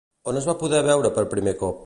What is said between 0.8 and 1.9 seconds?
veure per primer cop?